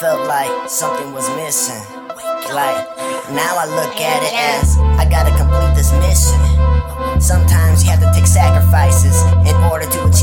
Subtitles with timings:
[0.00, 1.84] felt like something was missing.
[2.56, 2.88] Like,
[3.36, 6.40] now I look at it as I gotta complete this mission.
[7.20, 10.19] Sometimes you have to take sacrifices in order to achieve.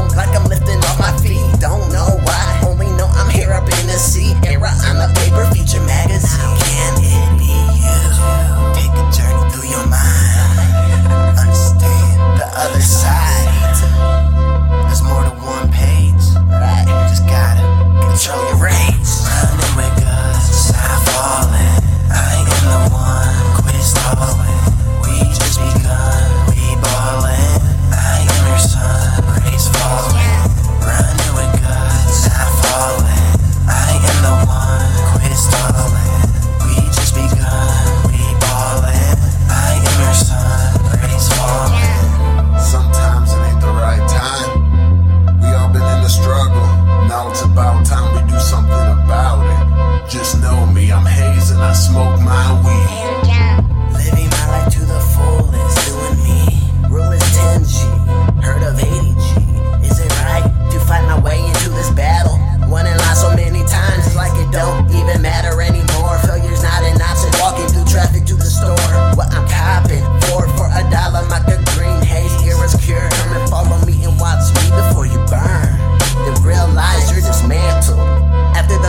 [0.00, 1.60] down like I'm lifting off my feet.
[1.60, 1.89] Don't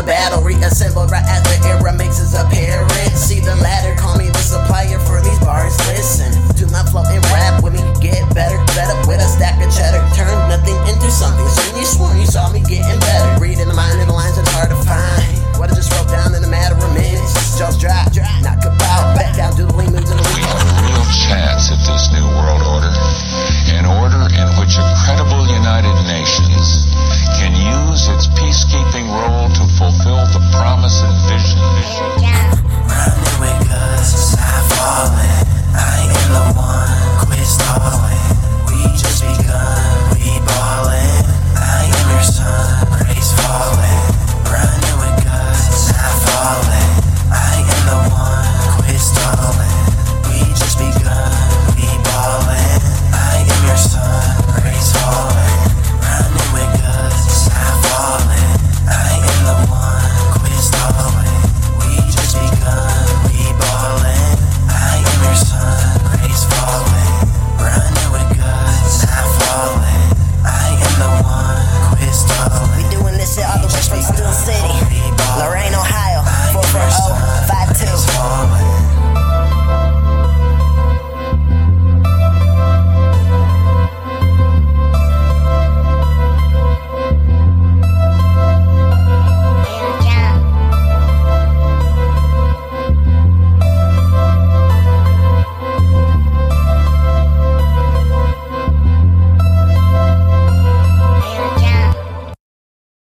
[0.01, 3.13] the battle, reassembled right as the era makes its appearance.
[3.13, 5.77] See the ladder, call me the supplier for these bars.
[5.93, 8.57] Listen to my flow and rap with me, get better.
[8.73, 11.47] better with a stack of cheddar, turn nothing into something.
[11.47, 13.39] Soon you swore you saw me getting better.
[13.39, 15.10] Reading the mind of the lines, it's hard to find.